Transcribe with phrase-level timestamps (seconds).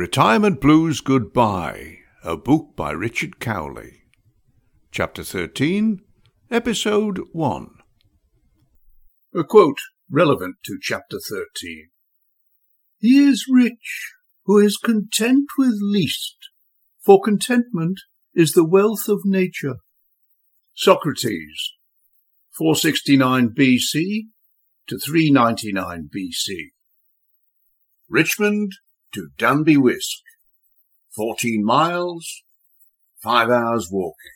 [0.00, 4.04] Retirement Blues Goodbye, a book by Richard Cowley.
[4.90, 6.00] Chapter 13,
[6.50, 7.68] Episode 1.
[9.34, 9.76] A quote
[10.10, 11.90] relevant to Chapter 13.
[12.96, 14.14] He is rich
[14.46, 16.48] who is content with least,
[17.04, 18.00] for contentment
[18.34, 19.80] is the wealth of nature.
[20.72, 21.74] Socrates,
[22.56, 24.28] 469 BC
[24.88, 26.70] to 399 BC.
[28.08, 28.72] Richmond
[29.14, 30.22] to Danby Wiske,
[31.16, 32.42] 14 miles,
[33.22, 34.32] 5 hours walking.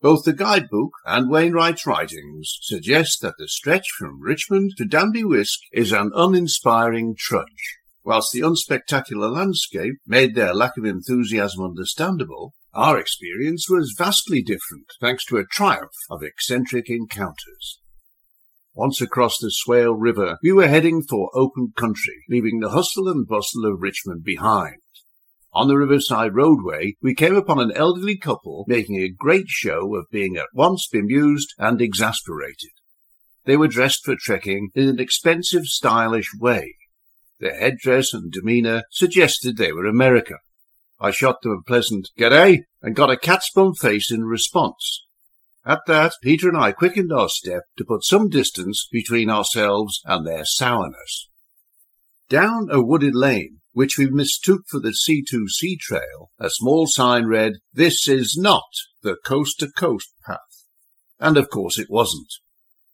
[0.00, 5.62] Both the guidebook and Wainwright's writings suggest that the stretch from Richmond to Danby Wiske
[5.72, 7.78] is an uninspiring trudge.
[8.04, 14.92] Whilst the unspectacular landscape made their lack of enthusiasm understandable, our experience was vastly different
[15.00, 17.80] thanks to a triumph of eccentric encounters.
[18.76, 23.24] Once across the Swale River, we were heading for open country, leaving the hustle and
[23.24, 24.78] bustle of Richmond behind.
[25.52, 30.10] On the riverside roadway, we came upon an elderly couple making a great show of
[30.10, 32.70] being at once bemused and exasperated.
[33.44, 36.74] They were dressed for trekking in an expensive, stylish way.
[37.38, 40.38] Their headdress and demeanour suggested they were American.
[40.98, 45.06] I shot them a pleasant "G'day" and got a cat's-bum face in response.
[45.66, 50.26] At that, Peter and I quickened our step to put some distance between ourselves and
[50.26, 51.30] their sourness.
[52.28, 57.54] Down a wooded lane, which we mistook for the C2C trail, a small sign read,
[57.72, 58.68] This is not
[59.02, 60.38] the coast to coast path.
[61.18, 62.32] And of course it wasn't.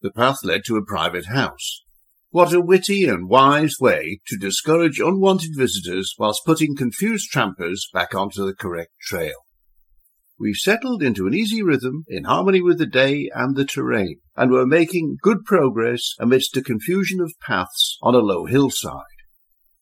[0.01, 1.83] The path led to a private house.
[2.31, 8.15] What a witty and wise way to discourage unwanted visitors whilst putting confused trampers back
[8.15, 9.35] onto the correct trail.
[10.41, 14.51] We settled into an easy rhythm in harmony with the day and the terrain, and
[14.51, 19.05] were making good progress amidst a confusion of paths on a low hillside.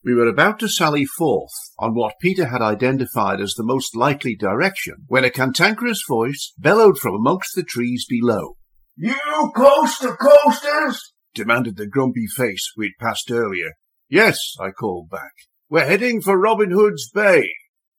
[0.04, 4.34] We were about to sally forth on what Peter had identified as the most likely
[4.34, 8.56] direction when a cantankerous voice bellowed from amongst the trees below.
[8.96, 11.12] You coast to coasters?
[11.34, 13.74] demanded the grumpy face we'd passed earlier.
[14.08, 15.34] Yes, I called back.
[15.70, 17.48] We're heading for Robin Hood's Bay.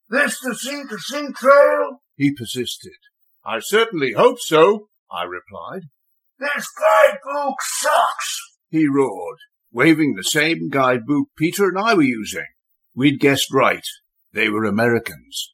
[0.10, 2.02] This the sea to sea trail?
[2.20, 2.98] He persisted.
[3.44, 5.84] I certainly hope so, I replied.
[6.38, 9.40] This guidebook sucks, he roared,
[9.72, 12.46] waving the same guidebook Peter and I were using.
[12.94, 13.86] We'd guessed right.
[14.34, 15.54] They were Americans.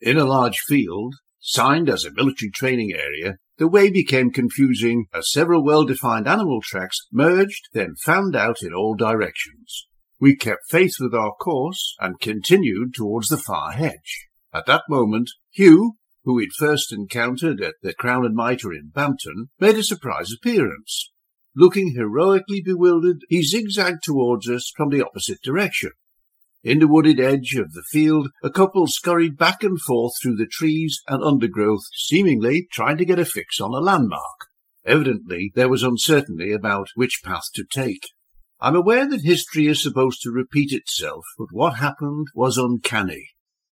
[0.00, 5.32] In a large field, signed as a military training area, the way became confusing as
[5.32, 9.88] several well-defined animal tracks merged, then fanned out in all directions.
[10.20, 14.27] We kept faith with our course and continued towards the far hedge.
[14.52, 19.50] At that moment, Hugh, who we'd first encountered at the Crown and Mitre in Bampton,
[19.60, 21.10] made a surprise appearance.
[21.54, 25.90] Looking heroically bewildered, he zigzagged towards us from the opposite direction.
[26.64, 30.46] In the wooded edge of the field, a couple scurried back and forth through the
[30.46, 34.48] trees and undergrowth, seemingly trying to get a fix on a landmark.
[34.84, 38.08] Evidently, there was uncertainty about which path to take.
[38.60, 43.28] I'm aware that history is supposed to repeat itself, but what happened was uncanny.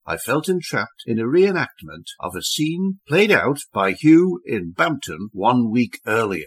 [0.09, 5.31] I felt entrapped in a reenactment of a scene played out by Hugh in Bampton
[5.33, 6.47] one week earlier.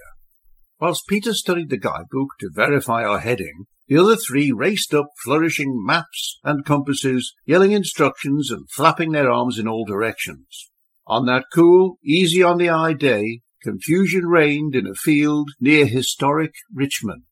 [0.80, 5.84] Whilst Peter studied the guidebook to verify our heading, the other three raced up flourishing
[5.86, 10.70] maps and compasses, yelling instructions and flapping their arms in all directions.
[11.06, 16.54] On that cool, easy on the eye day, confusion reigned in a field near historic
[16.74, 17.24] Richmond.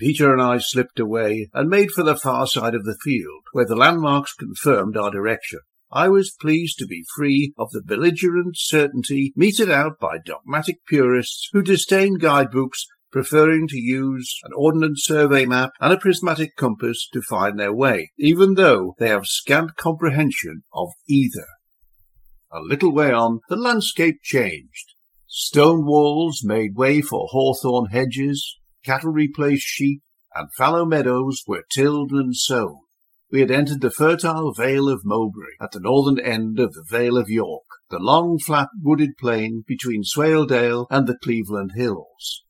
[0.00, 3.66] Peter and I slipped away and made for the far side of the field, where
[3.66, 5.58] the landmarks confirmed our direction.
[5.92, 11.50] I was pleased to be free of the belligerent certainty meted out by dogmatic purists
[11.52, 17.20] who disdain guidebooks, preferring to use an ordnance survey map and a prismatic compass to
[17.20, 21.46] find their way, even though they have scant comprehension of either.
[22.50, 24.94] A little way on, the landscape changed.
[25.26, 30.02] Stone walls made way for hawthorn hedges, cattle replaced sheep,
[30.34, 32.80] and fallow meadows were tilled and sown.
[33.32, 37.16] We had entered the fertile Vale of Mowbray at the northern end of the Vale
[37.16, 42.42] of York, the long flat wooded plain between Swaledale and the Cleveland Hills.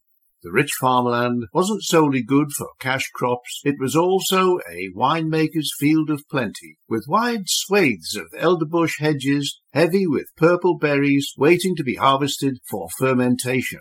[0.42, 6.08] The rich farmland wasn't solely good for cash crops, it was also a winemaker's field
[6.08, 11.96] of plenty, with wide swathes of elderbush hedges heavy with purple berries waiting to be
[11.96, 13.80] harvested for fermentation.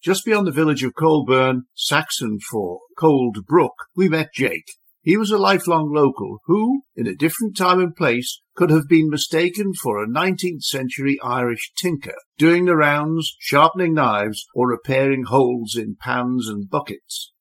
[0.00, 4.70] Just beyond the village of Colburn, Saxon for Cold Brook, we met Jake.
[5.02, 9.10] He was a lifelong local who, in a different time and place, could have been
[9.10, 15.74] mistaken for a 19th century Irish tinker, doing the rounds, sharpening knives, or repairing holes
[15.74, 17.32] in pans and buckets.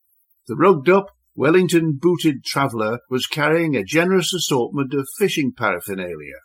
[0.48, 6.40] The rugged up, Wellington booted traveller was carrying a generous assortment of fishing paraphernalia.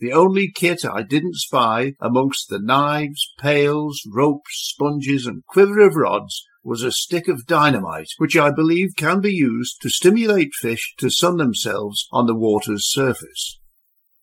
[0.00, 5.94] The only kit I didn't spy amongst the knives, pails, ropes, sponges, and quiver of
[5.94, 10.94] rods was a stick of dynamite, which I believe can be used to stimulate fish
[10.98, 13.60] to sun themselves on the water's surface.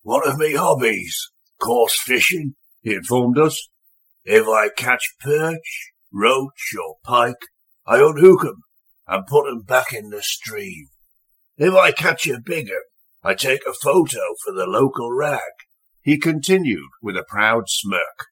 [0.01, 1.29] One of me hobbies,
[1.59, 3.69] coarse fishing, he informed us.
[4.25, 7.47] If I catch perch, roach, or pike,
[7.85, 8.63] I unhook 'em
[9.07, 10.89] and put 'em back in the stream.
[11.57, 12.81] If I catch a bigger,
[13.23, 15.39] I take a photo for the local rag,
[16.01, 18.27] he continued with a proud smirk.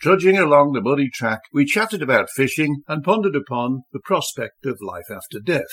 [0.00, 4.78] Trudging along the muddy track, we chatted about fishing and pondered upon the prospect of
[4.80, 5.68] life after death.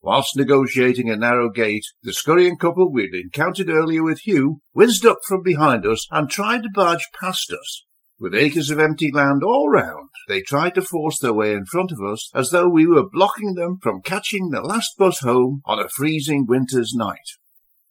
[0.00, 5.18] Whilst negotiating a narrow gate, the scurrying couple we'd encountered earlier with Hugh whizzed up
[5.26, 7.84] from behind us and tried to barge past us.
[8.22, 11.90] With acres of empty land all round, they tried to force their way in front
[11.90, 15.80] of us as though we were blocking them from catching the last bus home on
[15.80, 17.32] a freezing winter's night.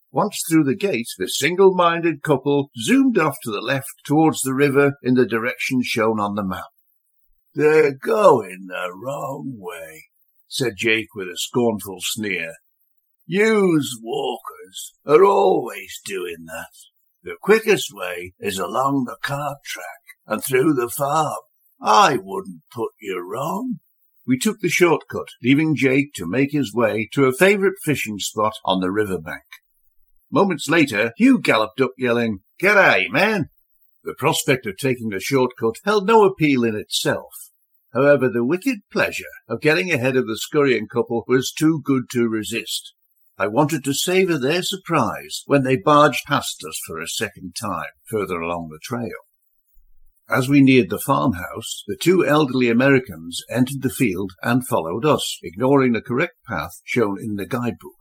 [0.10, 4.94] Once through the gate, the single-minded couple zoomed off to the left towards the river
[5.04, 6.72] in the direction shown on the map.
[7.54, 10.06] They're going the wrong way,
[10.48, 12.54] said Jake with a scornful sneer.
[13.26, 16.72] Yous walkers are always doing that.
[17.22, 20.01] The quickest way is along the cart track
[20.32, 21.36] and through the farm.
[21.82, 23.80] I wouldn't put you wrong.
[24.26, 28.54] We took the shortcut, leaving Jake to make his way to a favourite fishing spot
[28.64, 29.44] on the river bank.
[30.32, 33.50] Moments later, Hugh galloped up yelling, G'day, man!
[34.06, 37.34] The prospect of taking the shortcut held no appeal in itself.
[37.94, 42.30] However, the wicked pleasure of getting ahead of the scurrying couple was too good to
[42.30, 42.94] resist.
[43.38, 47.90] I wanted to savour their surprise when they barged past us for a second time
[48.06, 49.10] further along the trail.
[50.32, 55.38] As we neared the farmhouse, the two elderly Americans entered the field and followed us,
[55.44, 57.98] ignoring the correct path shown in the guidebook.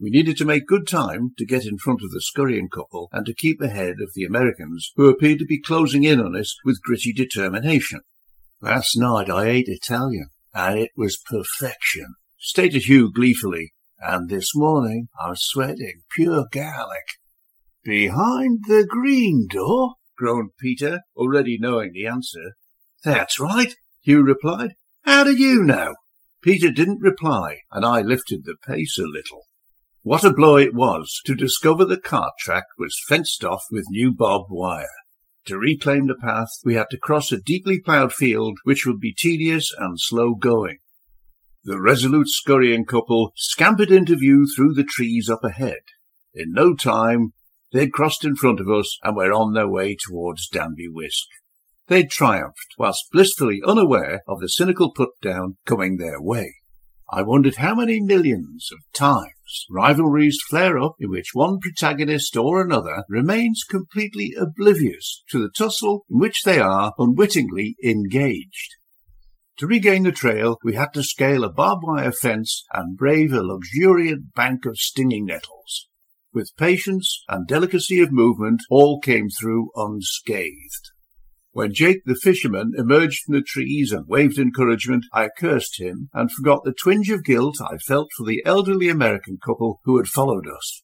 [0.00, 3.24] We needed to make good time to get in front of the scurrying couple and
[3.24, 6.82] to keep ahead of the Americans, who appeared to be closing in on us with
[6.82, 8.00] gritty determination.
[8.60, 13.74] Last night I ate Italian, and it was perfection, stated Hugh gleefully.
[14.00, 17.06] And this morning I'm sweating pure garlic.
[17.84, 19.94] Behind the green door?
[20.18, 22.52] Groaned Peter, already knowing the answer.
[23.04, 24.74] That's right, Hugh replied.
[25.02, 25.94] How do you know?
[26.42, 29.44] Peter didn't reply, and I lifted the pace a little.
[30.02, 34.12] What a blow it was to discover the cart track was fenced off with new
[34.12, 34.86] barbed wire.
[35.46, 39.14] To reclaim the path, we had to cross a deeply ploughed field which would be
[39.16, 40.78] tedious and slow going.
[41.64, 45.80] The resolute scurrying couple scampered into view through the trees up ahead.
[46.34, 47.32] In no time,
[47.72, 51.28] they'd crossed in front of us and were on their way towards Danby Wiske.
[51.88, 56.56] They'd triumphed, whilst blissfully unaware of the cynical put-down coming their way.
[57.10, 62.60] I wondered how many millions of times rivalries flare up in which one protagonist or
[62.60, 68.74] another remains completely oblivious to the tussle in which they are unwittingly engaged.
[69.58, 73.42] To regain the trail, we had to scale a barbed wire fence and brave a
[73.42, 75.87] luxuriant bank of stinging nettles.
[76.32, 80.90] With patience and delicacy of movement, all came through unscathed.
[81.52, 86.30] When Jake the fisherman emerged from the trees and waved encouragement, I cursed him and
[86.30, 90.46] forgot the twinge of guilt I felt for the elderly American couple who had followed
[90.46, 90.82] us.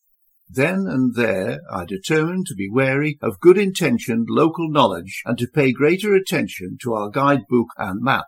[0.49, 5.73] Then and there I determined to be wary of good-intentioned local knowledge and to pay
[5.73, 8.27] greater attention to our guidebook and map.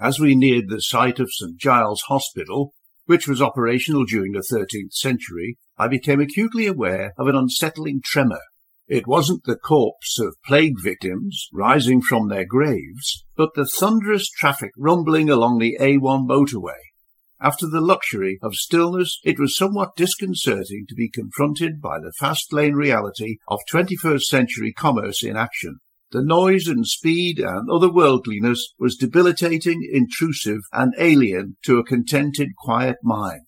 [0.00, 1.58] As we neared the site of St.
[1.58, 2.72] Giles Hospital,
[3.08, 8.40] which was operational during the 13th century, I became acutely aware of an unsettling tremor
[8.88, 14.70] it wasn't the corpse of plague victims rising from their graves, but the thunderous traffic
[14.78, 16.80] rumbling along the A1 motorway.
[17.38, 22.50] After the luxury of stillness, it was somewhat disconcerting to be confronted by the fast
[22.50, 25.80] lane reality of 21st century commerce in action.
[26.10, 32.96] The noise and speed and otherworldliness was debilitating, intrusive, and alien to a contented, quiet
[33.02, 33.42] mind.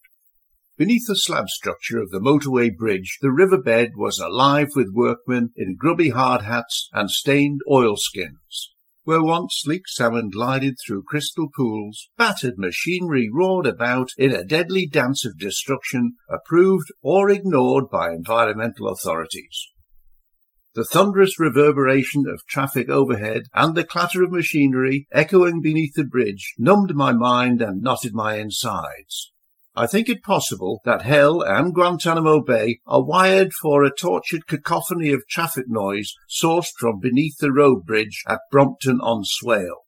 [0.76, 5.76] Beneath the slab structure of the motorway bridge, the riverbed was alive with workmen in
[5.76, 8.74] grubby hard hats and stained oilskins.
[9.04, 14.86] Where once sleek salmon glided through crystal pools, battered machinery roared about in a deadly
[14.86, 19.68] dance of destruction approved or ignored by environmental authorities.
[20.72, 26.54] The thunderous reverberation of traffic overhead and the clatter of machinery echoing beneath the bridge
[26.58, 29.32] numbed my mind and knotted my insides.
[29.74, 35.10] I think it possible that Hell and Guantanamo Bay are wired for a tortured cacophony
[35.10, 39.86] of traffic noise sourced from beneath the road bridge at Brompton on Swale.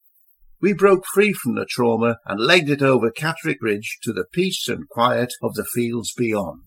[0.61, 4.69] we broke free from the trauma and legged it over Catterick Ridge to the peace
[4.69, 6.63] and quiet of the fields beyond.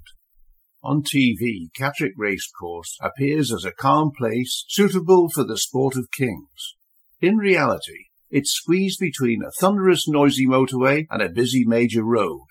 [0.86, 6.76] On TV, Catterick Racecourse appears as a calm place suitable for the sport of kings.
[7.20, 12.46] In reality, it's squeezed between a thunderous noisy motorway and a busy major road.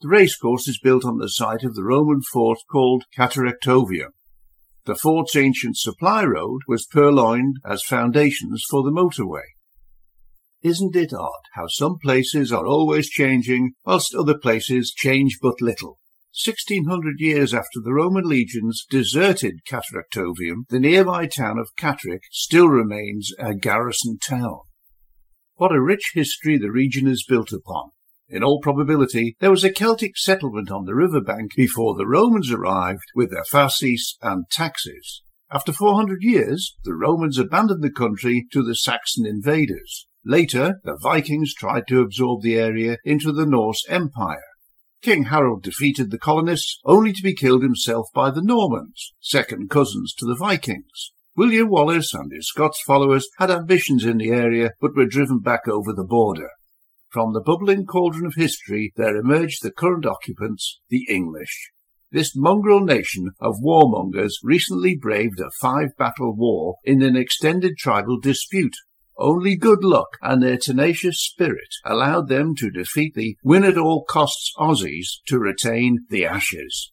[0.00, 4.14] The racecourse is built on the site of the Roman fort called Cataractonium.
[4.86, 9.46] The fort's ancient supply road was purloined as foundations for the motorway.
[10.60, 15.99] Isn't it odd how some places are always changing, whilst other places change but little?
[16.32, 22.68] Sixteen hundred years after the Roman legions deserted Cataractonium, the nearby town of Catterick still
[22.68, 24.60] remains a garrison town.
[25.56, 27.90] What a rich history the region is built upon.
[28.28, 32.52] In all probability, there was a Celtic settlement on the river bank before the Romans
[32.52, 35.22] arrived with their fasces and taxes.
[35.50, 40.06] After 400 years, the Romans abandoned the country to the Saxon invaders.
[40.24, 44.44] Later, the Vikings tried to absorb the area into the Norse Empire.
[45.02, 50.12] King Harold defeated the colonists, only to be killed himself by the Normans, second cousins
[50.18, 51.12] to the Vikings.
[51.34, 55.66] William Wallace and his Scots followers had ambitions in the area, but were driven back
[55.66, 56.50] over the border.
[57.08, 61.70] From the bubbling cauldron of history there emerged the current occupants, the English.
[62.12, 68.74] This mongrel nation of warmongers recently braved a five-battle war in an extended tribal dispute
[69.20, 75.38] only good luck and their tenacious spirit allowed them to defeat the win-at-all-costs Aussies to
[75.38, 76.90] retain the Ashes.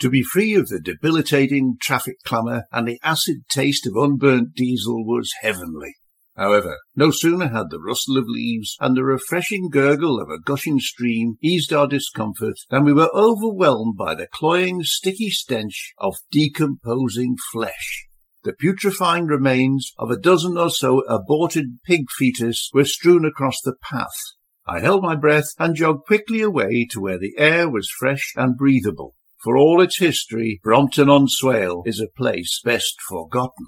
[0.00, 5.04] To be free of the debilitating traffic clamour and the acid taste of unburnt diesel
[5.06, 5.94] was heavenly.
[6.36, 10.78] However, no sooner had the rustle of leaves and the refreshing gurgle of a gushing
[10.78, 17.36] stream eased our discomfort than we were overwhelmed by the cloying, sticky stench of decomposing
[17.50, 18.05] flesh.
[18.46, 23.74] The putrefying remains of a dozen or so aborted pig fetus were strewn across the
[23.82, 24.14] path.
[24.64, 28.56] I held my breath and jogged quickly away to where the air was fresh and
[28.56, 29.16] breathable.
[29.42, 33.66] For all its history, Brompton on Swale is a place best forgotten.